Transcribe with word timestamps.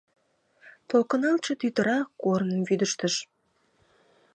Толкыналтше 0.89 1.53
тӱтыра 1.59 1.99
корным 2.21 2.61
вӱдыжтыш. 2.69 3.15